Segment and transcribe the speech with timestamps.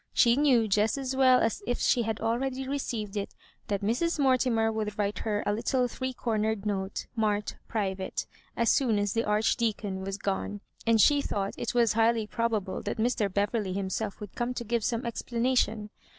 [0.15, 3.35] She knew, just as well as if she had already received it,
[3.67, 4.17] that Mrs.
[4.17, 8.25] Mortimer would write her a little three cornered note, marked Privaie^
[8.57, 12.97] as soon as the Archdeacon was gone; and she thought it was highly probable that
[12.97, 13.31] Mr.
[13.31, 15.91] Beverley himself would come to give some explanation.